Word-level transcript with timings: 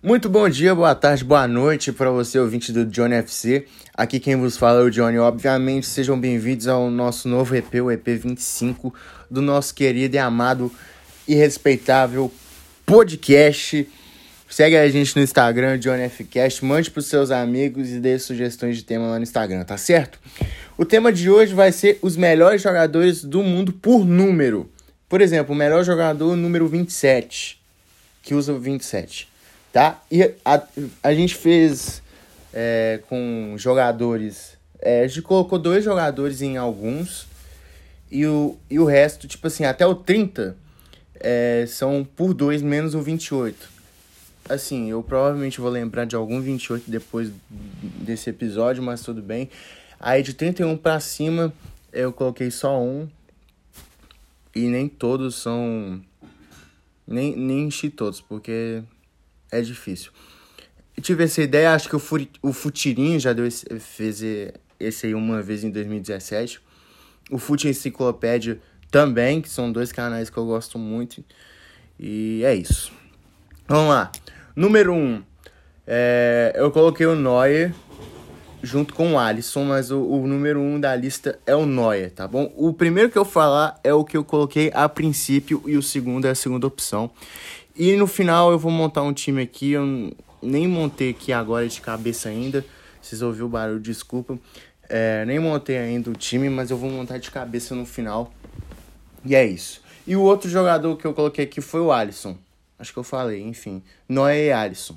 Muito 0.00 0.28
bom 0.28 0.48
dia, 0.48 0.76
boa 0.76 0.94
tarde, 0.94 1.24
boa 1.24 1.48
noite 1.48 1.90
para 1.90 2.08
você, 2.08 2.38
ouvinte 2.38 2.70
do 2.70 2.86
Johnny 2.86 3.16
FC. 3.16 3.66
Aqui 3.92 4.20
quem 4.20 4.36
vos 4.36 4.56
fala 4.56 4.80
é 4.80 4.84
o 4.84 4.90
Johnny. 4.92 5.18
Obviamente, 5.18 5.88
sejam 5.88 6.16
bem-vindos 6.18 6.68
ao 6.68 6.88
nosso 6.88 7.28
novo 7.28 7.56
EP, 7.56 7.74
o 7.82 7.90
EP 7.90 8.06
25, 8.06 8.94
do 9.28 9.42
nosso 9.42 9.74
querido 9.74 10.14
e 10.14 10.18
amado 10.20 10.70
e 11.26 11.34
respeitável 11.34 12.32
podcast. 12.86 13.88
Segue 14.48 14.76
a 14.76 14.88
gente 14.88 15.16
no 15.16 15.22
Instagram, 15.22 15.76
Johnny 15.80 16.08
FCast, 16.08 16.64
mande 16.64 16.92
para 16.92 17.00
os 17.00 17.06
seus 17.06 17.32
amigos 17.32 17.90
e 17.90 17.98
dê 17.98 18.20
sugestões 18.20 18.76
de 18.76 18.84
tema 18.84 19.08
lá 19.08 19.16
no 19.16 19.24
Instagram, 19.24 19.64
tá 19.64 19.76
certo? 19.76 20.20
O 20.76 20.84
tema 20.84 21.12
de 21.12 21.28
hoje 21.28 21.54
vai 21.54 21.72
ser 21.72 21.98
os 22.02 22.16
melhores 22.16 22.62
jogadores 22.62 23.24
do 23.24 23.42
mundo 23.42 23.72
por 23.72 24.04
número. 24.04 24.70
Por 25.08 25.20
exemplo, 25.20 25.56
o 25.56 25.58
melhor 25.58 25.82
jogador 25.82 26.36
número 26.36 26.68
27, 26.68 27.60
que 28.22 28.32
usa 28.32 28.52
o 28.52 28.60
27 28.60 29.27
tá? 29.72 30.02
E 30.10 30.22
a, 30.44 30.62
a 31.02 31.14
gente 31.14 31.34
fez 31.34 32.02
é, 32.52 33.00
com 33.08 33.54
jogadores. 33.56 34.56
É, 34.80 35.02
a 35.02 35.06
gente 35.06 35.22
colocou 35.22 35.58
dois 35.58 35.84
jogadores 35.84 36.42
em 36.42 36.56
alguns. 36.56 37.26
E 38.10 38.26
o, 38.26 38.56
e 38.70 38.78
o 38.78 38.84
resto, 38.84 39.28
tipo 39.28 39.46
assim, 39.46 39.64
até 39.64 39.86
o 39.86 39.94
30 39.94 40.56
é, 41.20 41.64
são 41.68 42.04
por 42.04 42.32
dois 42.32 42.62
menos 42.62 42.94
o 42.94 43.02
28. 43.02 43.78
Assim, 44.48 44.90
eu 44.90 45.02
provavelmente 45.02 45.60
vou 45.60 45.68
lembrar 45.68 46.06
de 46.06 46.16
algum 46.16 46.40
28 46.40 46.90
depois 46.90 47.30
desse 47.50 48.30
episódio, 48.30 48.82
mas 48.82 49.02
tudo 49.02 49.20
bem. 49.20 49.50
Aí 50.00 50.22
de 50.22 50.32
31 50.32 50.76
para 50.76 50.98
cima 51.00 51.52
eu 51.92 52.12
coloquei 52.12 52.50
só 52.50 52.80
um. 52.80 53.08
E 54.54 54.66
nem 54.68 54.88
todos 54.88 55.34
são. 55.34 56.00
Nem, 57.06 57.36
nem 57.36 57.66
enchi 57.66 57.90
todos, 57.90 58.20
porque 58.20 58.82
é 59.50 59.60
difícil. 59.60 60.10
Eu 60.96 61.02
tive 61.02 61.24
essa 61.24 61.42
ideia, 61.42 61.74
acho 61.74 61.88
que 61.88 61.96
o, 61.96 61.98
Furi, 61.98 62.30
o 62.42 62.52
Futirinho 62.52 63.20
já 63.20 63.32
deu 63.32 63.46
esse, 63.46 63.64
fez 63.78 64.20
esse 64.80 65.06
aí 65.06 65.14
uma 65.14 65.40
vez 65.40 65.62
em 65.62 65.70
2017. 65.70 66.60
O 67.30 67.38
Fute 67.38 67.68
Enciclopédia 67.68 68.60
também, 68.90 69.40
que 69.40 69.48
são 69.48 69.70
dois 69.70 69.92
canais 69.92 70.30
que 70.30 70.36
eu 70.36 70.46
gosto 70.46 70.78
muito. 70.78 71.24
E 71.98 72.42
é 72.44 72.54
isso. 72.54 72.92
Vamos 73.66 73.90
lá. 73.90 74.10
Número 74.56 74.92
1. 74.92 74.96
Um, 74.96 75.22
é, 75.86 76.52
eu 76.56 76.70
coloquei 76.70 77.06
o 77.06 77.14
Neuer 77.14 77.72
junto 78.62 78.92
com 78.92 79.12
o 79.12 79.18
Alisson, 79.18 79.64
mas 79.64 79.90
o, 79.90 80.00
o 80.00 80.26
número 80.26 80.60
1 80.60 80.74
um 80.74 80.80
da 80.80 80.94
lista 80.94 81.38
é 81.46 81.54
o 81.54 81.64
Neuer, 81.64 82.10
tá 82.10 82.26
bom? 82.26 82.52
O 82.56 82.72
primeiro 82.72 83.10
que 83.10 83.18
eu 83.18 83.24
falar 83.24 83.78
é 83.84 83.94
o 83.94 84.04
que 84.04 84.16
eu 84.16 84.24
coloquei 84.24 84.70
a 84.74 84.88
princípio 84.88 85.62
e 85.66 85.76
o 85.76 85.82
segundo 85.82 86.26
é 86.26 86.30
a 86.30 86.34
segunda 86.34 86.66
opção. 86.66 87.10
E 87.78 87.94
no 87.96 88.08
final 88.08 88.50
eu 88.50 88.58
vou 88.58 88.72
montar 88.72 89.02
um 89.02 89.12
time 89.12 89.40
aqui. 89.40 89.70
Eu 89.70 90.12
nem 90.42 90.66
montei 90.66 91.10
aqui 91.10 91.32
agora 91.32 91.68
de 91.68 91.80
cabeça 91.80 92.28
ainda. 92.28 92.64
Vocês 93.00 93.22
ouviram 93.22 93.46
o 93.46 93.48
barulho, 93.48 93.78
desculpa. 93.78 94.36
É, 94.88 95.24
nem 95.24 95.38
montei 95.38 95.78
ainda 95.78 96.10
o 96.10 96.14
time, 96.14 96.50
mas 96.50 96.72
eu 96.72 96.76
vou 96.76 96.90
montar 96.90 97.18
de 97.18 97.30
cabeça 97.30 97.76
no 97.76 97.86
final. 97.86 98.32
E 99.24 99.36
é 99.36 99.46
isso. 99.46 99.80
E 100.04 100.16
o 100.16 100.22
outro 100.22 100.50
jogador 100.50 100.96
que 100.96 101.04
eu 101.04 101.14
coloquei 101.14 101.44
aqui 101.44 101.60
foi 101.60 101.80
o 101.80 101.92
Alisson. 101.92 102.36
Acho 102.80 102.92
que 102.92 102.98
eu 102.98 103.04
falei, 103.04 103.42
enfim. 103.42 103.80
Noé 104.08 104.46
e 104.46 104.52
Alisson. 104.52 104.96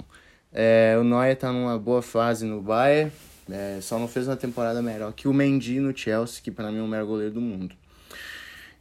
É, 0.51 0.97
o 0.99 1.03
Noé 1.03 1.35
tá 1.35 1.53
numa 1.53 1.77
boa 1.77 2.01
fase 2.01 2.47
no 2.47 2.61
Bayern. 2.63 3.11
É, 3.47 3.77
só 3.79 3.99
não 3.99 4.07
fez 4.07 4.27
uma 4.27 4.35
temporada 4.35 4.81
melhor 4.81 5.13
que 5.13 5.27
o 5.27 5.33
Mendy 5.33 5.79
no 5.79 5.95
Chelsea, 5.95 6.41
que 6.41 6.49
para 6.49 6.71
mim 6.71 6.79
é 6.79 6.81
o 6.81 6.87
melhor 6.87 7.05
goleiro 7.05 7.35
do 7.35 7.41
mundo. 7.41 7.75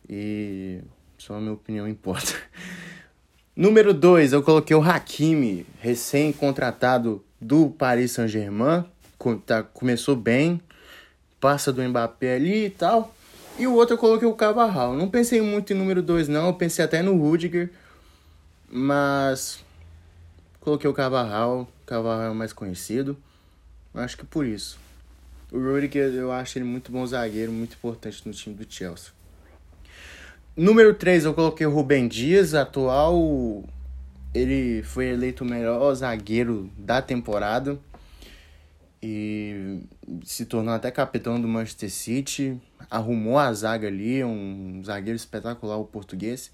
E 0.08 0.80
só 1.18 1.34
a 1.34 1.40
minha 1.40 1.52
opinião 1.52 1.86
importa. 1.88 2.32
Número 3.60 3.92
2, 3.92 4.32
eu 4.32 4.42
coloquei 4.42 4.74
o 4.74 4.80
Hakimi, 4.80 5.66
recém-contratado 5.82 7.22
do 7.38 7.68
Paris 7.68 8.12
Saint-Germain. 8.12 8.86
Tá, 9.44 9.62
começou 9.62 10.16
bem, 10.16 10.62
passa 11.38 11.70
do 11.70 11.82
Mbappé 11.82 12.36
ali 12.36 12.64
e 12.64 12.70
tal. 12.70 13.14
E 13.58 13.66
o 13.66 13.74
outro 13.74 13.96
eu 13.96 13.98
coloquei 13.98 14.26
o 14.26 14.32
Cavarral. 14.32 14.96
Não 14.96 15.10
pensei 15.10 15.42
muito 15.42 15.74
em 15.74 15.76
número 15.76 16.00
2, 16.00 16.26
não. 16.26 16.46
Eu 16.46 16.54
pensei 16.54 16.82
até 16.82 17.02
no 17.02 17.14
Rudiger. 17.18 17.70
Mas 18.66 19.62
coloquei 20.58 20.88
o 20.88 20.94
Cavarral. 20.94 21.68
O 21.82 21.84
Cavarral 21.84 22.28
é 22.28 22.30
o 22.30 22.34
mais 22.34 22.54
conhecido. 22.54 23.14
Acho 23.92 24.16
que 24.16 24.24
por 24.24 24.46
isso. 24.46 24.78
O 25.52 25.58
Rudiger 25.58 26.14
eu 26.14 26.32
acho 26.32 26.56
ele 26.56 26.64
muito 26.64 26.90
bom 26.90 27.06
zagueiro, 27.06 27.52
muito 27.52 27.74
importante 27.74 28.22
no 28.24 28.32
time 28.32 28.54
do 28.54 28.64
Chelsea. 28.66 29.19
Número 30.60 30.92
3, 30.92 31.24
eu 31.24 31.32
coloquei 31.32 31.66
o 31.66 31.70
Rubem 31.70 32.06
Dias, 32.06 32.52
atual. 32.52 33.64
Ele 34.34 34.82
foi 34.82 35.06
eleito 35.06 35.42
o 35.42 35.46
melhor 35.46 35.94
zagueiro 35.94 36.70
da 36.76 37.00
temporada. 37.00 37.78
E 39.02 39.80
se 40.22 40.44
tornou 40.44 40.74
até 40.74 40.90
capitão 40.90 41.40
do 41.40 41.48
Manchester 41.48 41.90
City. 41.90 42.60
Arrumou 42.90 43.38
a 43.38 43.50
zaga 43.54 43.88
ali, 43.88 44.22
um 44.22 44.82
zagueiro 44.84 45.16
espetacular, 45.16 45.78
o 45.78 45.86
português. 45.86 46.52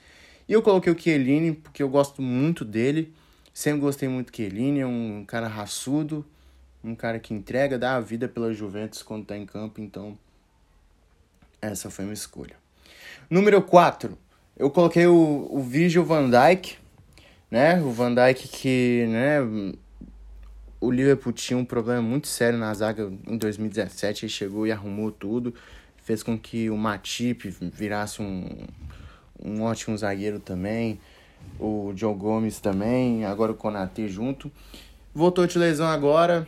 E 0.49 0.53
eu 0.53 0.63
coloquei 0.63 0.93
o 0.93 0.97
Chiellini 0.97 1.55
porque 1.55 1.83
eu 1.83 1.89
gosto 1.89 2.23
muito 2.23 2.65
dele. 2.65 3.13
Sempre 3.53 3.81
gostei 3.81 4.09
muito 4.09 4.31
do 4.31 4.37
Chiellini, 4.37 4.79
é 4.79 4.87
um 4.87 5.25
cara 5.27 5.49
raçudo, 5.49 6.25
um 6.85 6.95
cara 6.95 7.19
que 7.19 7.35
entrega, 7.35 7.77
dá 7.77 7.97
a 7.97 8.01
vida 8.01 8.29
pela 8.29 8.55
Juventus 8.55 9.03
quando 9.03 9.27
tá 9.27 9.37
em 9.37 9.45
campo. 9.45 9.81
Então, 9.81 10.17
essa 11.61 11.91
foi 11.91 12.05
minha 12.05 12.15
escolha. 12.15 12.66
Número 13.29 13.61
4, 13.61 14.17
eu 14.57 14.71
coloquei 14.71 15.05
o, 15.09 15.49
o 15.51 15.61
Virgil 15.61 16.05
van 16.05 16.31
Dijk, 16.31 16.79
né? 17.51 17.83
O 17.83 17.91
Van 17.91 18.15
Dijk 18.15 18.47
que, 18.47 19.05
né, 19.09 19.41
o 20.81 20.91
Liverpool 20.93 21.33
tinha 21.33 21.59
um 21.59 21.65
problema 21.65 22.01
muito 22.01 22.29
sério 22.29 22.57
na 22.57 22.73
zaga 22.73 23.13
em 23.27 23.37
2017, 23.37 24.27
ele 24.27 24.33
chegou 24.33 24.65
e 24.65 24.71
arrumou 24.71 25.11
tudo, 25.11 25.53
fez 26.05 26.23
com 26.23 26.39
que 26.39 26.71
o 26.71 26.77
Matip 26.77 27.49
virasse 27.73 28.23
um, 28.23 28.49
um 29.43 29.63
ótimo 29.63 29.99
zagueiro 29.99 30.39
também, 30.39 31.01
o 31.59 31.93
Joe 31.97 32.15
Gomes 32.15 32.61
também, 32.61 33.25
agora 33.25 33.51
o 33.51 33.57
Konate 33.57 34.09
junto. 34.09 34.53
Voltou 35.13 35.49
de 35.49 35.59
lesão 35.59 35.89
agora, 35.89 36.47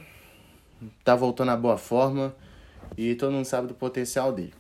tá 1.03 1.17
voltando 1.17 1.51
à 1.51 1.57
boa 1.57 1.77
forma 1.77 2.33
e 2.97 3.17
todo 3.17 3.33
mundo 3.33 3.47
sabe 3.47 3.67
do 3.67 3.75
potencial 3.75 4.33
dele. 4.33 4.58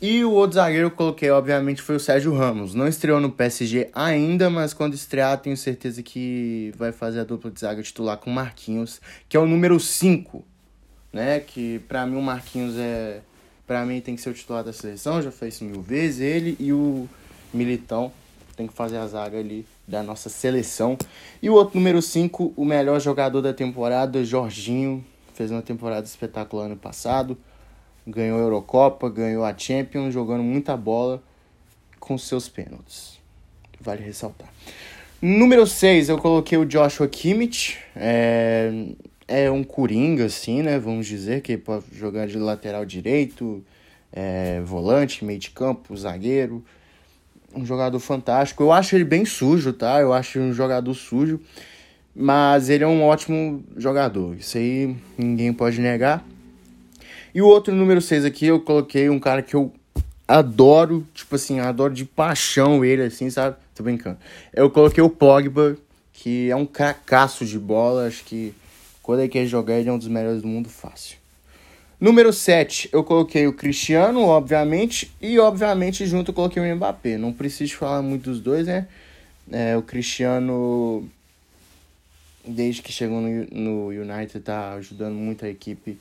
E 0.00 0.24
o 0.24 0.30
outro 0.30 0.54
zagueiro 0.54 0.90
que 0.90 0.94
eu 0.94 0.96
coloquei, 0.96 1.30
obviamente, 1.30 1.82
foi 1.82 1.96
o 1.96 2.00
Sérgio 2.00 2.32
Ramos. 2.32 2.72
Não 2.72 2.86
estreou 2.86 3.20
no 3.20 3.32
PSG 3.32 3.90
ainda, 3.92 4.48
mas 4.48 4.72
quando 4.72 4.94
estrear, 4.94 5.36
tenho 5.38 5.56
certeza 5.56 6.04
que 6.04 6.72
vai 6.76 6.92
fazer 6.92 7.20
a 7.20 7.24
dupla 7.24 7.50
de 7.50 7.58
zaga 7.58 7.82
titular 7.82 8.16
com 8.16 8.30
o 8.30 8.32
Marquinhos, 8.32 9.00
que 9.28 9.36
é 9.36 9.40
o 9.40 9.46
número 9.46 9.80
5, 9.80 10.44
né? 11.12 11.40
Que 11.40 11.80
para 11.88 12.06
mim 12.06 12.16
o 12.16 12.22
Marquinhos 12.22 12.76
é. 12.76 13.22
Para 13.66 13.84
mim 13.84 14.00
tem 14.00 14.14
que 14.14 14.22
ser 14.22 14.30
o 14.30 14.34
titular 14.34 14.62
da 14.62 14.72
seleção, 14.72 15.20
já 15.20 15.32
fez 15.32 15.54
isso 15.54 15.64
mil 15.64 15.82
vezes. 15.82 16.20
Ele 16.20 16.56
e 16.60 16.72
o 16.72 17.08
Militão 17.52 18.12
tem 18.56 18.68
que 18.68 18.72
fazer 18.72 18.98
a 18.98 19.06
zaga 19.06 19.36
ali 19.36 19.66
da 19.86 20.02
nossa 20.02 20.28
seleção. 20.28 20.96
E 21.42 21.50
o 21.50 21.54
outro 21.54 21.76
número 21.76 22.00
5, 22.00 22.54
o 22.56 22.64
melhor 22.64 23.00
jogador 23.00 23.42
da 23.42 23.52
temporada, 23.52 24.24
Jorginho. 24.24 25.04
Fez 25.34 25.50
uma 25.50 25.62
temporada 25.62 26.06
espetacular 26.06 26.66
ano 26.66 26.76
passado 26.76 27.36
ganhou 28.08 28.38
a 28.38 28.42
Eurocopa, 28.42 29.10
ganhou 29.10 29.44
a 29.44 29.56
Champions, 29.56 30.14
jogando 30.14 30.42
muita 30.42 30.76
bola 30.76 31.22
com 32.00 32.16
seus 32.16 32.48
pênaltis. 32.48 33.18
Vale 33.80 34.02
ressaltar. 34.02 34.48
Número 35.20 35.66
6, 35.66 36.08
eu 36.08 36.18
coloquei 36.18 36.56
o 36.56 36.64
Joshua 36.64 37.06
Kimmich. 37.06 37.76
É, 37.94 38.72
é 39.26 39.50
um 39.50 39.62
coringa, 39.62 40.24
assim, 40.24 40.62
né? 40.62 40.78
Vamos 40.78 41.06
dizer, 41.06 41.42
que 41.42 41.56
pode 41.58 41.84
jogar 41.92 42.26
de 42.26 42.38
lateral 42.38 42.84
direito, 42.84 43.62
é, 44.12 44.60
volante, 44.64 45.24
meio 45.24 45.38
de 45.38 45.50
campo, 45.50 45.96
zagueiro. 45.96 46.64
Um 47.54 47.64
jogador 47.64 47.98
fantástico. 47.98 48.62
Eu 48.62 48.72
acho 48.72 48.94
ele 48.94 49.04
bem 49.04 49.24
sujo, 49.24 49.72
tá? 49.72 50.00
Eu 50.00 50.12
acho 50.12 50.38
um 50.38 50.52
jogador 50.52 50.94
sujo. 50.94 51.40
Mas 52.14 52.68
ele 52.68 52.84
é 52.84 52.86
um 52.86 53.02
ótimo 53.02 53.62
jogador. 53.76 54.36
Isso 54.36 54.58
aí 54.58 54.96
ninguém 55.16 55.52
pode 55.52 55.80
negar. 55.80 56.24
E 57.34 57.42
o 57.42 57.46
outro 57.46 57.74
número 57.74 58.00
6 58.00 58.24
aqui, 58.24 58.46
eu 58.46 58.60
coloquei 58.60 59.08
um 59.10 59.18
cara 59.18 59.42
que 59.42 59.54
eu 59.54 59.72
adoro, 60.26 61.06
tipo 61.14 61.34
assim, 61.34 61.58
adoro 61.58 61.94
de 61.94 62.04
paixão 62.04 62.84
ele, 62.84 63.02
assim, 63.02 63.30
sabe? 63.30 63.56
Tô 63.74 63.82
brincando. 63.82 64.18
Eu 64.52 64.70
coloquei 64.70 65.02
o 65.02 65.08
Pogba, 65.08 65.76
que 66.12 66.50
é 66.50 66.56
um 66.56 66.66
cracaço 66.66 67.44
de 67.46 67.58
bola, 67.58 68.06
acho 68.06 68.24
que 68.24 68.54
quando 69.02 69.20
ele 69.20 69.28
quer 69.28 69.46
jogar, 69.46 69.78
ele 69.78 69.88
é 69.88 69.92
um 69.92 69.98
dos 69.98 70.08
melhores 70.08 70.42
do 70.42 70.48
mundo 70.48 70.68
fácil. 70.68 71.16
Número 72.00 72.32
7, 72.32 72.90
eu 72.92 73.02
coloquei 73.02 73.46
o 73.46 73.52
Cristiano, 73.52 74.20
obviamente, 74.20 75.10
e 75.20 75.38
obviamente 75.38 76.06
junto 76.06 76.30
eu 76.30 76.34
coloquei 76.34 76.62
o 76.62 76.76
Mbappé. 76.76 77.16
Não 77.16 77.32
preciso 77.32 77.74
falar 77.76 78.02
muito 78.02 78.30
dos 78.30 78.40
dois, 78.40 78.66
né? 78.66 78.86
É, 79.50 79.76
o 79.76 79.82
Cristiano, 79.82 81.08
desde 82.46 82.82
que 82.82 82.92
chegou 82.92 83.20
no, 83.20 83.46
no 83.50 83.88
United, 83.88 84.40
tá 84.40 84.74
ajudando 84.74 85.14
muito 85.14 85.44
a 85.44 85.48
equipe 85.48 85.98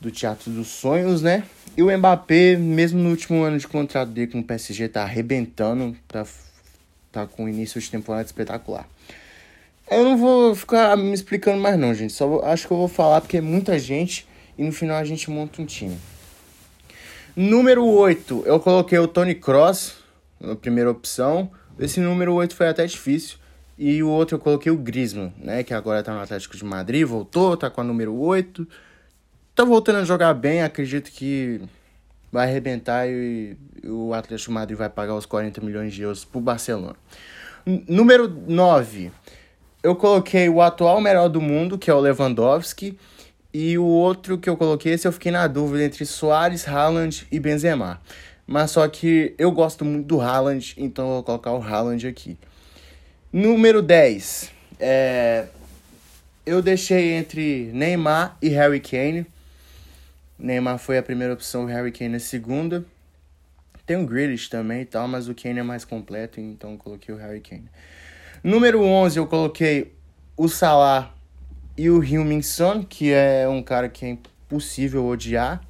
do 0.00 0.10
Teatro 0.10 0.50
dos 0.50 0.68
Sonhos, 0.68 1.22
né? 1.22 1.44
E 1.76 1.82
o 1.82 1.96
Mbappé, 1.96 2.56
mesmo 2.56 2.98
no 2.98 3.10
último 3.10 3.42
ano 3.42 3.58
de 3.58 3.68
contrato 3.68 4.10
dele 4.10 4.32
com 4.32 4.40
o 4.40 4.44
PSG, 4.44 4.88
tá 4.88 5.02
arrebentando, 5.02 5.96
tá, 6.08 6.26
tá 7.12 7.26
com 7.26 7.48
início 7.48 7.80
de 7.80 7.90
temporada 7.90 8.24
espetacular. 8.24 8.88
Eu 9.90 10.04
não 10.04 10.16
vou 10.16 10.54
ficar 10.54 10.96
me 10.96 11.12
explicando 11.12 11.60
mais 11.60 11.78
não, 11.78 11.92
gente. 11.92 12.12
Só 12.12 12.26
vou, 12.26 12.44
acho 12.44 12.66
que 12.66 12.72
eu 12.72 12.76
vou 12.76 12.88
falar 12.88 13.20
porque 13.20 13.36
é 13.36 13.40
muita 13.40 13.78
gente 13.78 14.26
e 14.56 14.62
no 14.62 14.72
final 14.72 14.96
a 14.96 15.04
gente 15.04 15.30
monta 15.30 15.60
um 15.60 15.66
time. 15.66 15.98
Número 17.36 17.84
8, 17.84 18.44
eu 18.46 18.58
coloquei 18.58 18.98
o 18.98 19.06
Tony 19.06 19.34
Cross 19.34 19.96
na 20.40 20.56
primeira 20.56 20.90
opção. 20.90 21.50
Esse 21.78 22.00
número 22.00 22.34
8 22.34 22.54
foi 22.54 22.68
até 22.68 22.86
difícil. 22.86 23.38
E 23.78 24.02
o 24.02 24.08
outro 24.08 24.36
eu 24.36 24.40
coloquei 24.40 24.70
o 24.70 24.76
Griezmann, 24.76 25.32
né? 25.38 25.62
Que 25.62 25.72
agora 25.72 26.02
tá 26.02 26.12
no 26.12 26.20
Atlético 26.20 26.56
de 26.56 26.64
Madrid, 26.64 27.06
voltou, 27.06 27.56
tá 27.56 27.70
com 27.70 27.80
a 27.80 27.84
número 27.84 28.14
8. 28.14 28.68
Tá 29.60 29.66
voltando 29.66 29.96
a 29.96 30.04
jogar 30.04 30.32
bem, 30.32 30.62
acredito 30.62 31.10
que 31.10 31.60
vai 32.32 32.48
arrebentar 32.48 33.06
e, 33.06 33.58
o 33.84 34.14
Atlético 34.14 34.52
Madrid 34.52 34.74
vai 34.74 34.88
pagar 34.88 35.14
os 35.14 35.26
40 35.26 35.60
milhões 35.60 35.92
de 35.92 36.00
euros 36.00 36.24
pro 36.24 36.40
Barcelona. 36.40 36.96
N 37.66 37.84
número 37.86 38.26
9, 38.26 39.12
eu 39.82 39.94
coloquei 39.94 40.48
o 40.48 40.62
atual 40.62 40.98
melhor 40.98 41.28
do 41.28 41.42
mundo, 41.42 41.76
que 41.76 41.90
é 41.90 41.94
o 41.94 42.00
Lewandowski. 42.00 42.98
E 43.52 43.76
o 43.76 43.84
outro 43.84 44.38
que 44.38 44.48
eu 44.48 44.56
coloquei, 44.56 44.94
esse 44.94 45.06
eu 45.06 45.12
fiquei 45.12 45.30
na 45.30 45.46
dúvida 45.46 45.84
entre 45.84 46.06
Soares, 46.06 46.66
Haaland 46.66 47.26
e 47.30 47.38
Benzema. 47.38 48.00
Mas 48.46 48.70
só 48.70 48.88
que 48.88 49.34
eu 49.36 49.52
gosto 49.52 49.84
muito 49.84 50.06
do 50.06 50.22
Haaland, 50.22 50.74
então 50.78 51.06
eu 51.06 51.14
vou 51.16 51.22
colocar 51.22 51.52
o 51.52 51.62
Haaland 51.62 52.08
aqui. 52.08 52.38
Número 53.30 53.82
10. 53.82 54.52
É... 54.78 55.44
Eu 56.46 56.62
deixei 56.62 57.12
entre 57.12 57.70
Neymar 57.74 58.38
e 58.40 58.48
Harry 58.48 58.80
Kane. 58.80 59.26
Neymar 60.40 60.78
foi 60.78 60.96
a 60.96 61.02
primeira 61.02 61.34
opção, 61.34 61.66
Harry 61.66 61.92
Kane 61.92 62.16
a 62.16 62.20
segunda. 62.20 62.84
Tem 63.84 63.96
o 63.96 64.06
Grealish 64.06 64.48
também 64.48 64.82
e 64.82 64.84
tal, 64.86 65.06
mas 65.06 65.28
o 65.28 65.34
Kane 65.34 65.58
é 65.58 65.62
mais 65.62 65.84
completo, 65.84 66.40
então 66.40 66.76
coloquei 66.76 67.14
o 67.14 67.18
Harry 67.18 67.40
Kane. 67.40 67.68
Número 68.42 68.82
11 68.82 69.18
eu 69.18 69.26
coloquei 69.26 69.94
o 70.36 70.48
Salah 70.48 71.14
e 71.76 71.90
o 71.90 72.02
Heung-Min 72.02 72.40
Son, 72.40 72.82
que 72.82 73.12
é 73.12 73.46
um 73.46 73.62
cara 73.62 73.88
que 73.88 74.04
é 74.06 74.08
impossível 74.08 75.06
odiar. 75.06 75.60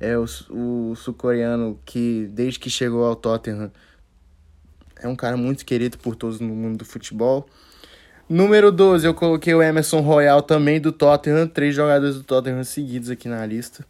É 0.00 0.18
o, 0.18 0.24
o 0.50 0.96
sul-coreano 0.96 1.78
que, 1.84 2.28
desde 2.32 2.58
que 2.58 2.68
chegou 2.68 3.04
ao 3.04 3.14
Tottenham, 3.14 3.70
é 4.96 5.06
um 5.06 5.14
cara 5.14 5.36
muito 5.36 5.64
querido 5.64 5.98
por 5.98 6.16
todos 6.16 6.40
no 6.40 6.48
mundo 6.48 6.78
do 6.78 6.84
futebol. 6.84 7.48
Número 8.28 8.72
12, 8.72 9.06
eu 9.06 9.12
coloquei 9.12 9.54
o 9.54 9.62
Emerson 9.62 10.00
Royal 10.00 10.40
também 10.40 10.80
do 10.80 10.90
Tottenham, 10.90 11.46
três 11.46 11.74
jogadores 11.74 12.16
do 12.16 12.22
Tottenham 12.22 12.64
seguidos 12.64 13.10
aqui 13.10 13.28
na 13.28 13.44
lista. 13.44 13.84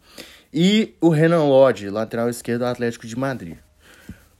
E 0.53 0.93
o 0.99 1.07
Renan 1.07 1.45
Lodge, 1.45 1.89
lateral 1.89 2.29
esquerdo 2.29 2.59
do 2.59 2.65
Atlético 2.65 3.07
de 3.07 3.17
Madrid. 3.17 3.57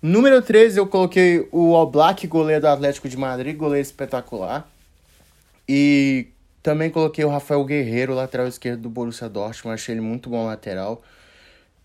Número 0.01 0.41
13, 0.41 0.79
eu 0.79 0.85
coloquei 0.85 1.47
o 1.49 1.71
Oblak, 1.71 2.27
goleiro 2.27 2.61
do 2.61 2.67
Atlético 2.67 3.07
de 3.07 3.15
Madrid, 3.15 3.55
goleiro 3.55 3.81
espetacular. 3.81 4.69
E 5.67 6.27
também 6.61 6.89
coloquei 6.89 7.23
o 7.23 7.29
Rafael 7.29 7.63
Guerreiro, 7.63 8.13
lateral 8.13 8.47
esquerdo 8.47 8.81
do 8.81 8.89
Borussia 8.89 9.29
Dortmund. 9.29 9.75
Achei 9.75 9.95
ele 9.95 10.01
muito 10.01 10.29
bom 10.29 10.45
lateral. 10.45 11.01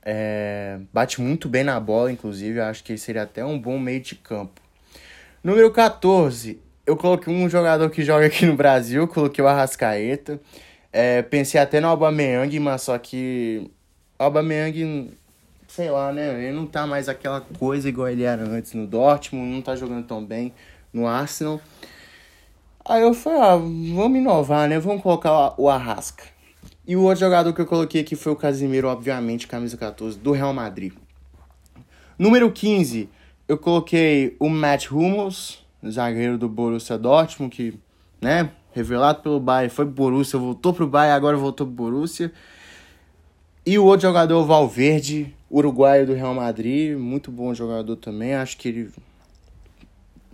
É, 0.03 0.81
bate 0.93 1.21
muito 1.21 1.49
bem 1.49 1.63
na 1.63 1.79
bola, 1.79 2.11
inclusive. 2.11 2.61
Acho 2.61 2.83
que 2.83 2.91
ele 2.91 2.99
seria 2.99 3.23
até 3.23 3.45
um 3.45 3.59
bom 3.59 3.79
meio 3.79 4.01
de 4.01 4.17
campo. 4.17 4.61
Número 5.45 5.71
14. 5.71 6.70
Eu 6.91 6.97
coloquei 6.97 7.33
um 7.33 7.49
jogador 7.49 7.89
que 7.89 8.03
joga 8.03 8.27
aqui 8.27 8.45
no 8.45 8.57
Brasil. 8.57 9.07
Coloquei 9.07 9.45
o 9.45 9.47
Arrascaeta. 9.47 10.41
É, 10.93 11.23
pensei 11.23 11.61
até 11.61 11.79
no 11.79 11.87
Aubameyang, 11.87 12.59
mas 12.59 12.83
só 12.83 12.99
que... 12.99 13.71
Aubameyang, 14.19 15.13
sei 15.69 15.89
lá, 15.89 16.13
né? 16.13 16.43
Ele 16.43 16.53
não 16.53 16.67
tá 16.67 16.89
mais 16.89 17.09
aquela 17.09 17.43
coisa 17.43 17.89
igual 17.89 18.09
ele 18.09 18.25
era 18.25 18.43
antes 18.43 18.75
no 18.75 18.89
Dortmund. 18.89 19.55
Não 19.55 19.63
tá 19.63 19.77
jogando 19.77 20.05
tão 20.05 20.25
bem 20.25 20.53
no 20.93 21.07
Arsenal. 21.07 21.61
Aí 22.85 23.03
eu 23.03 23.15
falei, 23.15 23.41
ah, 23.41 23.55
vamos 23.55 24.19
inovar, 24.19 24.69
né? 24.69 24.81
Vamos 24.81 25.01
colocar 25.01 25.55
o 25.57 25.69
Arrasca. 25.69 26.25
E 26.85 26.97
o 26.97 27.03
outro 27.03 27.21
jogador 27.21 27.53
que 27.53 27.61
eu 27.61 27.67
coloquei 27.67 28.01
aqui 28.01 28.17
foi 28.17 28.33
o 28.33 28.37
Casimiro, 28.37 28.89
obviamente, 28.89 29.47
camisa 29.47 29.77
14, 29.77 30.19
do 30.19 30.33
Real 30.33 30.53
Madrid. 30.53 30.93
Número 32.19 32.51
15, 32.51 33.09
eu 33.47 33.57
coloquei 33.57 34.35
o 34.41 34.49
Matt 34.49 34.91
Hummels, 34.91 35.61
zagueiro 35.89 36.37
do 36.37 36.49
Borussia 36.49 36.99
Dortmund, 36.99 37.55
que, 37.55 37.75
né, 38.21 38.51
revelado 38.73 39.23
pelo 39.23 39.39
Bayern, 39.41 39.73
foi 39.73 39.85
pro 39.85 39.95
Borussia, 39.95 40.39
voltou 40.39 40.73
pro 40.73 40.87
Bayern, 40.87 41.17
agora 41.17 41.37
voltou 41.37 41.67
pro 41.67 41.75
Borussia. 41.75 42.33
E 43.65 43.79
o 43.79 43.85
outro 43.85 44.09
jogador, 44.09 44.45
Valverde, 44.45 45.35
uruguaio 45.51 46.07
do 46.07 46.15
Real 46.15 46.35
Madrid, 46.35 46.97
muito 46.97 47.31
bom 47.31 47.55
jogador 47.55 47.97
também, 47.97 48.35
acho 48.35 48.57
que 48.57 48.69
ele 48.69 48.91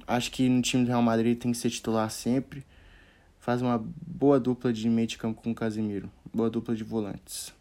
Acho 0.07 0.31
que 0.31 0.49
no 0.49 0.63
time 0.63 0.85
do 0.85 0.89
Real 0.89 1.03
Madrid 1.03 1.37
tem 1.37 1.51
que 1.51 1.59
ser 1.59 1.69
titular 1.69 2.09
sempre. 2.11 2.65
Faz 3.41 3.61
uma 3.61 3.83
boa 4.07 4.39
dupla 4.39 4.73
de 4.73 4.89
meio 4.89 5.09
de 5.09 5.19
campo 5.19 5.43
com 5.43 5.51
o 5.51 5.55
Casemiro. 5.55 6.09
Boa 6.33 6.49
dupla 6.49 6.77
de 6.77 6.85
volantes. 6.85 7.53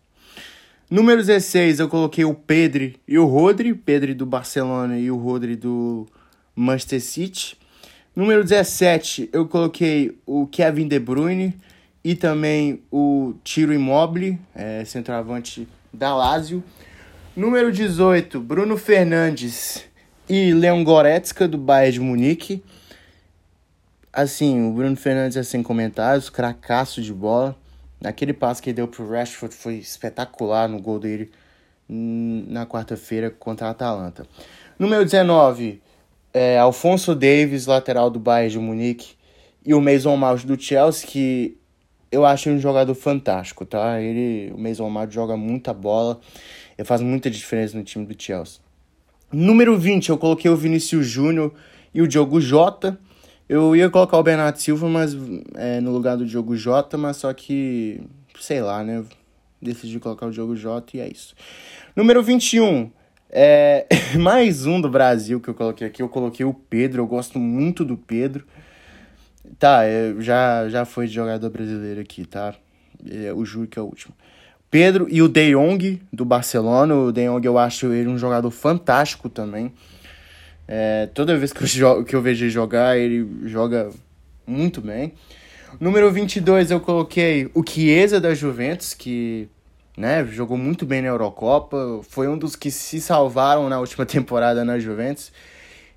Número 0.89 1.19
16, 1.21 1.79
eu 1.79 1.89
coloquei 1.89 2.23
o 2.23 2.35
Pedro 2.35 2.93
e 3.07 3.17
o 3.17 3.25
Rodri. 3.25 3.73
Pedro 3.73 4.13
do 4.13 4.25
Barcelona 4.27 4.99
e 4.99 5.09
o 5.09 5.17
Rodri 5.17 5.55
do 5.55 6.05
Manchester 6.55 7.01
City. 7.01 7.57
Número 8.15 8.44
17, 8.44 9.29
eu 9.33 9.45
coloquei 9.45 10.17
o 10.25 10.47
Kevin 10.47 10.88
De 10.88 10.97
Bruyne 10.97 11.53
e 12.01 12.15
também 12.15 12.81
o 12.89 13.33
Tiro 13.44 13.73
Immobile, 13.73 14.39
é, 14.56 14.85
centroavante 14.85 15.67
da 15.91 16.15
Lazio. 16.15 16.63
Número 17.35 17.73
18, 17.73 18.39
Bruno 18.39 18.77
Fernandes 18.77 19.83
e 20.29 20.53
Leon 20.53 20.81
Goretzka, 20.81 21.45
do 21.45 21.57
Bayern 21.57 21.91
de 21.91 22.00
Munique. 22.00 22.63
Assim, 24.13 24.65
o 24.65 24.71
Bruno 24.71 24.95
Fernandes 24.95 25.35
é 25.35 25.44
sem 25.44 25.61
comentários, 25.61 26.29
cracaço 26.29 27.01
de 27.01 27.11
bola. 27.11 27.53
Aquele 28.01 28.31
passo 28.31 28.63
que 28.63 28.69
ele 28.69 28.77
deu 28.77 28.88
pro 28.88 29.09
Rashford 29.09 29.53
foi 29.53 29.75
espetacular 29.75 30.69
no 30.69 30.81
gol 30.81 31.00
dele 31.00 31.31
na 31.89 32.65
quarta-feira 32.65 33.29
contra 33.29 33.68
a 33.68 33.71
Atalanta. 33.71 34.25
Número 34.79 35.03
19, 35.03 35.81
é, 36.35 36.59
Alfonso 36.59 37.15
Davis, 37.15 37.65
lateral 37.65 38.09
do 38.09 38.19
Bayern 38.19 38.51
de 38.51 38.59
Munique. 38.59 39.15
E 39.65 39.73
o 39.73 39.79
Mason 39.79 40.17
Mount 40.17 40.43
do 40.43 40.61
Chelsea, 40.61 41.07
que 41.07 41.57
eu 42.11 42.25
acho 42.25 42.49
um 42.49 42.59
jogador 42.59 42.93
fantástico, 42.93 43.65
tá? 43.65 44.01
Ele, 44.01 44.51
o 44.53 44.57
Mason 44.57 44.89
Mount 44.89 45.11
joga 45.11 45.37
muita 45.37 45.73
bola 45.73 46.19
e 46.77 46.83
faz 46.83 46.99
muita 46.99 47.29
diferença 47.29 47.77
no 47.77 47.85
time 47.85 48.05
do 48.05 48.21
Chelsea. 48.21 48.59
Número 49.31 49.77
20, 49.77 50.09
eu 50.09 50.17
coloquei 50.17 50.51
o 50.51 50.57
Vinícius 50.57 51.07
Júnior 51.07 51.53
e 51.93 52.01
o 52.01 52.07
Diogo 52.07 52.41
Jota. 52.41 52.99
Eu 53.47 53.73
ia 53.73 53.89
colocar 53.89 54.17
o 54.17 54.23
Bernardo 54.23 54.57
Silva 54.57 54.89
mas, 54.89 55.15
é, 55.53 55.79
no 55.79 55.91
lugar 55.91 56.18
do 56.18 56.25
Diogo 56.25 56.57
Jota, 56.57 56.97
mas 56.97 57.15
só 57.15 57.33
que, 57.33 58.01
sei 58.42 58.61
lá, 58.61 58.83
né? 58.83 59.06
Decidi 59.61 60.01
colocar 60.01 60.25
o 60.25 60.31
Diogo 60.31 60.54
Jota 60.54 60.97
e 60.97 60.99
é 60.99 61.07
isso. 61.07 61.33
Número 61.95 62.21
21, 62.21 62.92
é, 63.37 63.85
mais 64.18 64.65
um 64.65 64.80
do 64.80 64.89
Brasil 64.89 65.42
que 65.42 65.49
eu 65.49 65.54
coloquei 65.54 65.85
aqui. 65.85 66.01
Eu 66.01 66.07
coloquei 66.07 66.45
o 66.45 66.54
Pedro, 66.54 67.01
eu 67.01 67.07
gosto 67.07 67.37
muito 67.37 67.83
do 67.83 67.97
Pedro. 67.97 68.45
Tá, 69.59 69.83
é, 69.83 70.15
já, 70.19 70.69
já 70.69 70.85
foi 70.85 71.06
jogador 71.06 71.49
brasileiro 71.49 71.99
aqui, 71.99 72.25
tá? 72.25 72.56
É, 73.06 73.33
o 73.33 73.44
Júlio 73.44 73.68
que 73.68 73.77
é 73.77 73.81
o 73.81 73.85
último. 73.85 74.15
Pedro 74.71 75.07
e 75.09 75.21
o 75.21 75.27
De 75.27 75.51
Jong 75.51 76.01
do 76.13 76.23
Barcelona. 76.23 76.95
O 76.95 77.11
De 77.11 77.27
Jong 77.27 77.45
eu 77.45 77.57
acho 77.57 77.92
ele 77.92 78.07
um 78.07 78.18
jogador 78.18 78.49
fantástico 78.51 79.27
também. 79.27 79.73
É, 80.65 81.09
toda 81.13 81.37
vez 81.37 81.51
que 81.51 81.61
eu, 81.61 81.68
jogo, 81.68 82.06
que 82.06 82.15
eu 82.15 82.21
vejo 82.21 82.45
ele 82.45 82.51
jogar, 82.51 82.97
ele 82.97 83.30
joga 83.49 83.89
muito 84.47 84.80
bem. 84.80 85.11
Número 85.77 86.09
22 86.09 86.71
eu 86.71 86.80
coloquei 86.80 87.51
o 87.54 87.61
Chiesa 87.68 88.19
da 88.19 88.33
Juventus, 88.33 88.94
que 88.94 89.49
né, 89.97 90.25
jogou 90.25 90.57
muito 90.57 90.85
bem 90.85 91.02
na 91.02 91.07
Eurocopa, 91.07 92.02
foi 92.04 92.28
um 92.28 92.37
dos 92.37 92.56
que 92.56 92.69
se 92.69 92.99
salvaram 92.99 93.69
na 93.69 93.80
última 93.80 94.06
temporada 94.07 94.66
na 94.66 94.78
Juventus. 94.80 95.31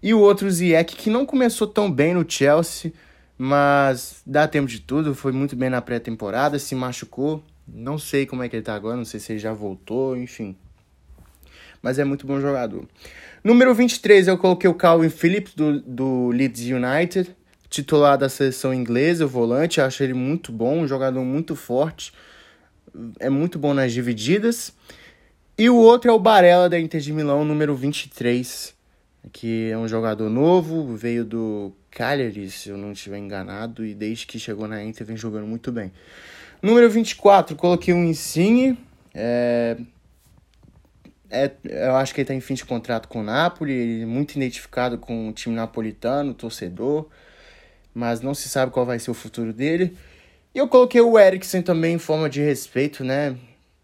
E 0.03 0.15
o 0.15 0.21
outro 0.21 0.51
Ziyech, 0.51 0.95
que 0.95 1.11
não 1.11 1.27
começou 1.27 1.67
tão 1.67 1.91
bem 1.91 2.15
no 2.15 2.25
Chelsea, 2.29 2.93
mas 3.37 4.23
dá 4.27 4.47
tempo 4.47 4.69
de 4.69 4.81
tudo, 4.81 5.15
foi 5.15 5.33
muito 5.33 5.57
bem 5.57 5.69
na 5.69 5.83
pré-temporada, 5.83 6.59
se 6.59 6.75
machucou, 6.75 7.43
não 7.67 7.99
sei 7.99 8.25
como 8.25 8.43
é 8.43 8.49
que 8.49 8.57
ele 8.57 8.63
tá 8.63 8.75
agora, 8.75 8.97
não 8.97 9.05
sei 9.05 9.19
se 9.21 9.33
ele 9.33 9.39
já 9.39 9.53
voltou, 9.53 10.17
enfim. 10.17 10.57
Mas 11.83 11.99
é 11.99 12.05
muito 12.05 12.27
bom 12.27 12.41
jogador. 12.41 12.87
Número 13.43 13.75
23, 13.75 14.29
eu 14.29 14.39
coloquei 14.39 14.69
o 14.69 14.75
Calvin 14.75 15.09
Phillips 15.09 15.55
do, 15.55 15.81
do 15.81 16.29
Leeds 16.29 16.67
United, 16.67 17.35
titular 17.69 18.19
da 18.19 18.29
seleção 18.29 18.75
inglesa, 18.75 19.27
o 19.27 19.29
volante. 19.29 19.81
Acho 19.81 20.03
ele 20.03 20.15
muito 20.15 20.51
bom, 20.51 20.81
um 20.81 20.89
jogador 20.89 21.23
muito 21.25 21.55
forte. 21.55 22.13
É 23.19 23.29
muito 23.29 23.59
bom 23.59 23.75
nas 23.75 23.93
divididas. 23.93 24.73
E 25.57 25.69
o 25.69 25.77
outro 25.77 26.11
é 26.11 26.15
o 26.15 26.19
Barella 26.19 26.69
da 26.69 26.79
Inter 26.79 27.01
de 27.01 27.13
Milão, 27.13 27.45
número 27.45 27.75
23, 27.75 28.75
que 29.33 29.71
é 29.71 29.77
um 29.77 29.89
jogador 29.89 30.31
novo, 30.31 30.97
veio 30.97 31.25
do 31.25 31.73
Cagliari, 31.91 32.49
se 32.51 32.69
eu 32.69 32.77
não 32.77 32.93
estiver 32.93 33.19
enganado, 33.19 33.85
e 33.85 33.93
desde 33.93 34.27
que 34.27 34.39
chegou 34.39 34.69
na 34.69 34.83
Inter 34.85 35.05
vem 35.05 35.17
jogando 35.17 35.47
muito 35.47 35.73
bem. 35.73 35.93
Número 36.63 36.89
24, 36.89 37.57
coloquei 37.57 37.93
um 37.93 38.05
Insigne. 38.05 38.79
É, 39.13 39.77
é, 41.31 41.53
eu 41.65 41.97
acho 41.97 42.15
que 42.15 42.21
ele 42.21 42.25
está 42.25 42.35
em 42.35 42.41
fim 42.41 42.55
de 42.55 42.65
contrato 42.65 43.09
com 43.09 43.21
o 43.21 43.25
Napoli, 43.25 43.73
ele 43.73 44.03
é 44.03 44.07
muito 44.07 44.37
identificado 44.37 44.97
com 44.97 45.29
o 45.29 45.33
time 45.33 45.55
napolitano, 45.55 46.33
torcedor. 46.35 47.09
mas 47.93 48.21
não 48.21 48.35
se 48.35 48.49
sabe 48.49 48.73
qual 48.73 48.87
vai 48.87 48.99
ser 48.99 49.11
o 49.11 49.15
futuro 49.15 49.53
dele. 49.53 49.97
E 50.59 50.61
eu 50.61 50.67
coloquei 50.67 51.01
o 51.01 51.17
Eriksen 51.17 51.63
também 51.63 51.95
em 51.95 51.99
forma 51.99 52.29
de 52.29 52.41
respeito, 52.41 53.05
né? 53.05 53.37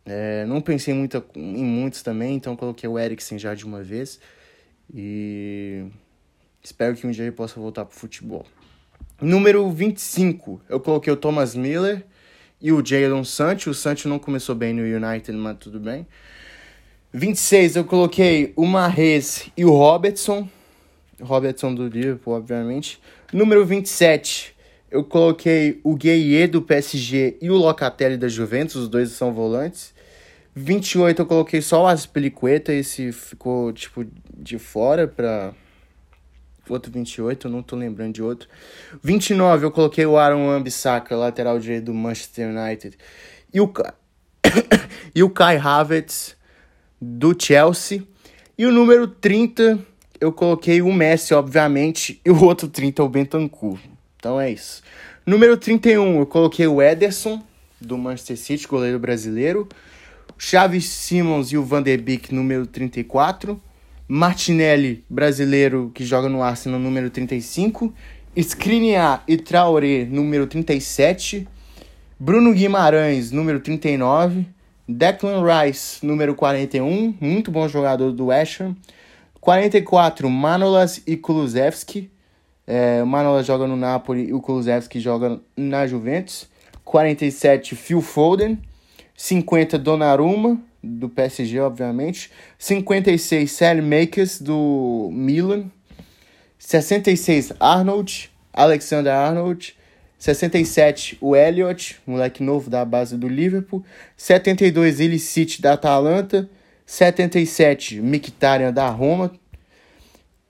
É, 0.04 0.44
não 0.44 0.60
pensei 0.60 0.92
muito 0.92 1.24
em 1.36 1.64
muitos 1.64 2.02
também, 2.02 2.34
então 2.34 2.56
coloquei 2.56 2.88
o 2.88 2.98
Eriksen 2.98 3.38
já 3.38 3.54
de 3.54 3.64
uma 3.64 3.80
vez. 3.80 4.18
E 4.92 5.84
espero 6.60 6.96
que 6.96 7.06
um 7.06 7.12
dia 7.12 7.26
ele 7.26 7.30
possa 7.30 7.60
voltar 7.60 7.84
pro 7.84 7.96
futebol. 7.96 8.44
Número 9.20 9.70
25, 9.70 10.62
eu 10.68 10.80
coloquei 10.80 11.12
o 11.12 11.16
Thomas 11.16 11.54
Miller 11.54 12.04
e 12.60 12.72
o 12.72 12.84
Jadon 12.84 13.22
Sancho. 13.22 13.70
O 13.70 13.74
Sancho 13.74 14.08
não 14.08 14.18
começou 14.18 14.56
bem 14.56 14.74
no 14.74 14.82
United, 14.82 15.38
mas 15.38 15.58
tudo 15.58 15.78
bem. 15.78 16.04
26, 17.12 17.76
eu 17.76 17.84
coloquei 17.84 18.52
o 18.56 18.66
Marrez 18.66 19.48
e 19.56 19.64
o 19.64 19.70
Robertson. 19.70 20.48
Robertson 21.22 21.72
do 21.72 21.86
Liverpool, 21.86 22.34
obviamente. 22.34 23.00
Número 23.32 23.64
27, 23.64 24.53
eu 24.94 25.02
coloquei 25.02 25.80
o 25.82 25.96
Gueye 25.96 26.46
do 26.46 26.62
PSG 26.62 27.36
e 27.42 27.50
o 27.50 27.56
Locatelli 27.56 28.16
da 28.16 28.28
Juventus, 28.28 28.76
os 28.76 28.88
dois 28.88 29.10
são 29.10 29.34
volantes. 29.34 29.92
28 30.54 31.20
eu 31.20 31.26
coloquei 31.26 31.60
só 31.60 31.82
o 31.82 31.86
Aspilicueta, 31.88 32.72
esse 32.72 33.10
ficou 33.10 33.72
tipo 33.72 34.06
de 34.32 34.56
fora 34.56 35.08
para 35.08 35.52
outro 36.68 36.92
28, 36.92 37.48
eu 37.48 37.50
não 37.50 37.60
tô 37.60 37.74
lembrando 37.74 38.14
de 38.14 38.22
outro. 38.22 38.48
29 39.02 39.66
eu 39.66 39.72
coloquei 39.72 40.06
o 40.06 40.16
Aaron 40.16 40.48
Ambissaca, 40.48 41.16
lateral 41.16 41.58
direito 41.58 41.86
do 41.86 41.94
Manchester 41.94 42.50
United. 42.56 42.96
E 43.52 43.60
o 43.60 43.72
e 45.12 45.24
o 45.24 45.28
Kai 45.28 45.56
Havertz 45.56 46.36
do 47.02 47.34
Chelsea. 47.36 48.00
E 48.56 48.64
o 48.64 48.70
número 48.70 49.08
30 49.08 49.76
eu 50.20 50.32
coloquei 50.32 50.80
o 50.80 50.92
Messi, 50.92 51.34
obviamente, 51.34 52.20
e 52.24 52.30
o 52.30 52.44
outro 52.44 52.68
30 52.68 53.02
é 53.02 53.04
o 53.04 53.08
Bentancur. 53.08 53.76
Então 54.24 54.40
é 54.40 54.50
isso. 54.50 54.82
Número 55.26 55.54
31, 55.54 56.20
eu 56.20 56.24
coloquei 56.24 56.66
o 56.66 56.80
Ederson, 56.80 57.42
do 57.78 57.98
Manchester 57.98 58.38
City, 58.38 58.66
goleiro 58.66 58.98
brasileiro. 58.98 59.68
Chaves 60.38 60.88
Simons 60.88 61.52
e 61.52 61.58
o 61.58 61.62
Van 61.62 61.82
der 61.82 62.00
Beek, 62.00 62.34
número 62.34 62.66
34. 62.66 63.60
Martinelli, 64.08 65.04
brasileiro, 65.10 65.92
que 65.94 66.06
joga 66.06 66.30
no 66.30 66.42
Arsenal, 66.42 66.80
número 66.80 67.10
35. 67.10 67.92
Skriniar 68.34 69.22
e 69.28 69.36
Traoré, 69.36 70.06
número 70.06 70.46
37. 70.46 71.46
Bruno 72.18 72.54
Guimarães, 72.54 73.30
número 73.30 73.60
39. 73.60 74.46
Declan 74.88 75.42
Rice, 75.44 75.98
número 76.04 76.34
41, 76.34 77.14
muito 77.20 77.50
bom 77.50 77.68
jogador 77.68 78.10
do 78.10 78.28
West 78.28 78.62
Ham. 78.62 78.74
44, 79.38 80.30
Manolas 80.30 81.02
e 81.06 81.14
Kulusevski. 81.14 82.13
É, 82.66 83.02
o 83.02 83.06
Manolas 83.06 83.46
joga 83.46 83.66
no 83.66 83.76
Napoli 83.76 84.28
e 84.28 84.32
o 84.32 84.40
Kulusevski 84.40 85.00
joga 85.00 85.40
na 85.56 85.86
Juventus. 85.86 86.48
47, 86.84 87.74
Phil 87.76 88.00
Foden. 88.00 88.58
50, 89.16 89.78
Donnarumma, 89.78 90.60
do 90.82 91.08
PSG, 91.08 91.60
obviamente. 91.60 92.30
56, 92.58 93.50
Sally 93.50 93.80
Makers, 93.80 94.40
do 94.40 95.08
Milan. 95.12 95.70
66, 96.58 97.52
Arnold, 97.60 98.30
Alexander 98.52 99.12
Arnold. 99.12 99.74
67, 100.18 101.18
o 101.20 101.36
Elliot, 101.36 101.96
moleque 102.06 102.42
novo 102.42 102.70
da 102.70 102.84
base 102.84 103.16
do 103.16 103.28
Liverpool. 103.28 103.84
72, 104.16 105.00
Illicit, 105.00 105.60
da 105.60 105.74
Atalanta. 105.74 106.48
77, 106.86 108.00
Mkhitaryan, 108.00 108.72
da 108.72 108.88
Roma. 108.88 109.32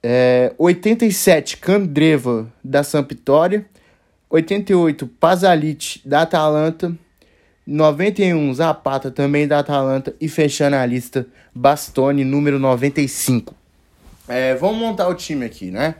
É, 0.06 0.52
87, 0.58 1.56
Candreva, 1.56 2.52
da 2.62 2.82
Sampdoria. 2.82 3.64
88, 4.28 5.06
Pasalic, 5.06 6.02
da 6.04 6.20
Atalanta. 6.22 6.94
91, 7.66 8.52
Zapata, 8.52 9.10
também 9.10 9.48
da 9.48 9.60
Atalanta. 9.60 10.14
E 10.20 10.28
fechando 10.28 10.76
a 10.76 10.84
lista, 10.84 11.26
Bastoni, 11.54 12.22
número 12.22 12.58
95. 12.58 13.54
É, 14.28 14.54
vamos 14.56 14.76
montar 14.76 15.08
o 15.08 15.14
time 15.14 15.46
aqui, 15.46 15.70
né? 15.70 15.94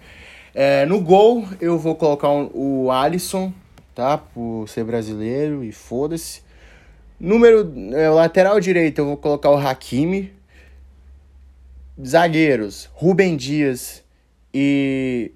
É, 0.55 0.85
no 0.85 1.01
gol, 1.01 1.49
eu 1.59 1.79
vou 1.79 1.95
colocar 1.95 2.29
o 2.29 2.91
Alisson, 2.91 3.55
tá? 3.95 4.19
Por 4.19 4.69
ser 4.69 4.85
brasileiro 4.85 5.65
e 5.65 5.73
foda-se. 5.73 6.43
Número 7.19 7.73
é, 7.95 8.11
lateral 8.11 8.61
direito, 8.61 8.99
eu 8.99 9.07
vou 9.07 9.17
colocar 9.17 9.49
o 9.49 9.57
Hakimi. 9.57 10.31
Zagueiros, 12.03 12.89
Rubem 12.93 13.37
Dias 13.37 14.03
e 14.53 15.33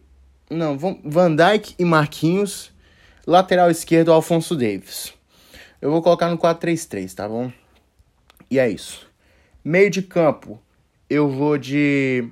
não, 0.50 0.78
Van 0.78 1.34
Dijk 1.34 1.74
e 1.78 1.84
Marquinhos. 1.84 2.72
Lateral 3.26 3.70
esquerdo, 3.70 4.10
Alfonso 4.10 4.56
Davis. 4.56 5.12
Eu 5.82 5.90
vou 5.90 6.02
colocar 6.02 6.30
no 6.30 6.38
4-3-3, 6.38 7.14
tá 7.14 7.28
bom? 7.28 7.52
E 8.50 8.58
é 8.58 8.68
isso. 8.68 9.06
Meio 9.62 9.90
de 9.90 10.00
campo, 10.00 10.58
eu 11.10 11.28
vou 11.28 11.58
de 11.58 12.26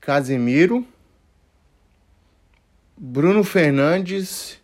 Casemiro, 0.00 0.86
Bruno 2.96 3.44
Fernandes 3.44 4.58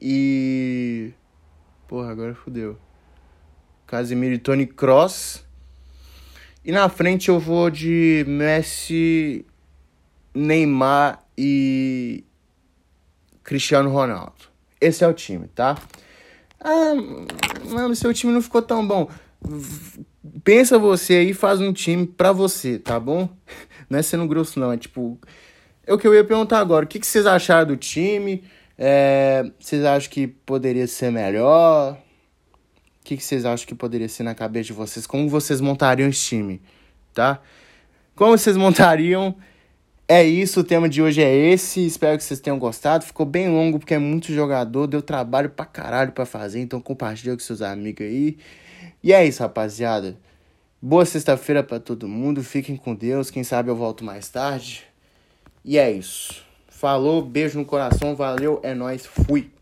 e. 0.00 1.12
Porra, 1.86 2.10
agora 2.10 2.34
fodeu. 2.34 2.78
Casemiro 3.86 4.34
e 4.34 4.38
Tony 4.38 4.66
Cross. 4.66 5.45
E 6.66 6.72
na 6.72 6.88
frente 6.88 7.28
eu 7.28 7.38
vou 7.38 7.70
de 7.70 8.24
Messi, 8.26 9.46
Neymar 10.34 11.24
e 11.38 12.24
Cristiano 13.44 13.88
Ronaldo. 13.88 14.34
Esse 14.80 15.04
é 15.04 15.06
o 15.06 15.14
time, 15.14 15.46
tá? 15.46 15.78
Ah, 16.60 16.92
mano, 17.70 17.94
seu 17.94 18.12
time 18.12 18.32
não 18.32 18.42
ficou 18.42 18.60
tão 18.60 18.84
bom. 18.84 19.08
Pensa 20.42 20.76
você 20.76 21.14
aí 21.14 21.30
e 21.30 21.34
faz 21.34 21.60
um 21.60 21.72
time 21.72 22.04
pra 22.04 22.32
você, 22.32 22.80
tá 22.80 22.98
bom? 22.98 23.28
Não 23.88 24.00
é 24.00 24.02
sendo 24.02 24.26
grosso, 24.26 24.58
não. 24.58 24.72
É 24.72 24.76
tipo. 24.76 25.16
É 25.86 25.94
o 25.94 25.98
que 25.98 26.08
eu 26.08 26.12
ia 26.12 26.24
perguntar 26.24 26.58
agora. 26.58 26.84
O 26.84 26.88
que, 26.88 26.98
que 26.98 27.06
vocês 27.06 27.24
acharam 27.24 27.68
do 27.68 27.76
time? 27.76 28.42
É, 28.76 29.48
vocês 29.60 29.84
acham 29.84 30.10
que 30.10 30.26
poderia 30.26 30.88
ser 30.88 31.12
melhor? 31.12 31.96
Que, 33.06 33.16
que 33.16 33.22
vocês 33.22 33.44
acham 33.44 33.64
que 33.64 33.74
poderia 33.76 34.08
ser 34.08 34.24
na 34.24 34.34
cabeça 34.34 34.64
de 34.64 34.72
vocês? 34.72 35.06
Como 35.06 35.28
vocês 35.28 35.60
montariam 35.60 36.08
esse 36.08 36.24
time, 36.24 36.60
tá? 37.14 37.40
Como 38.16 38.36
vocês 38.36 38.56
montariam? 38.58 39.32
É 40.08 40.24
isso, 40.24 40.58
o 40.58 40.64
tema 40.64 40.88
de 40.88 41.00
hoje 41.00 41.22
é 41.22 41.32
esse. 41.32 41.86
Espero 41.86 42.18
que 42.18 42.24
vocês 42.24 42.40
tenham 42.40 42.58
gostado. 42.58 43.04
Ficou 43.04 43.24
bem 43.24 43.48
longo 43.48 43.78
porque 43.78 43.94
é 43.94 43.98
muito 43.98 44.32
jogador, 44.32 44.88
deu 44.88 45.00
trabalho 45.00 45.50
pra 45.50 45.64
caralho 45.64 46.10
pra 46.10 46.26
fazer, 46.26 46.58
então 46.58 46.80
compartilha 46.80 47.32
com 47.34 47.38
seus 47.38 47.62
amigos 47.62 48.04
aí. 48.04 48.38
E 49.04 49.12
é 49.12 49.24
isso, 49.24 49.40
rapaziada. 49.40 50.18
Boa 50.82 51.06
sexta-feira 51.06 51.62
para 51.62 51.78
todo 51.78 52.08
mundo. 52.08 52.42
Fiquem 52.42 52.76
com 52.76 52.92
Deus. 52.92 53.30
Quem 53.30 53.44
sabe 53.44 53.70
eu 53.70 53.76
volto 53.76 54.04
mais 54.04 54.28
tarde. 54.28 54.82
E 55.64 55.78
é 55.78 55.92
isso. 55.92 56.44
Falou, 56.66 57.22
beijo 57.22 57.56
no 57.56 57.64
coração, 57.64 58.16
valeu, 58.16 58.58
é 58.64 58.74
nós, 58.74 59.06
fui. 59.06 59.55